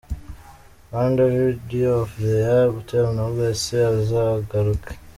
Rwanda 0.87 1.21
Video 1.35 1.91
of 2.03 2.09
the 2.17 2.27
Year 2.45 2.65
Butera 2.73 3.09
Knowless– 3.15 3.63
Uzagaruke. 3.99 4.89